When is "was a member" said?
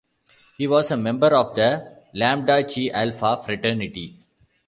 0.65-1.27